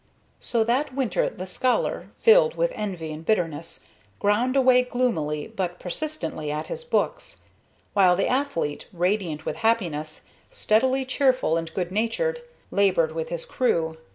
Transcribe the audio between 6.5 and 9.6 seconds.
at his books; while the athlete, radiant with